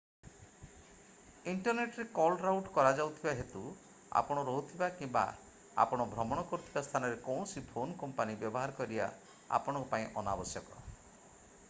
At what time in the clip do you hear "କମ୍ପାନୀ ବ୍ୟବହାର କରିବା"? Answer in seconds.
8.03-9.11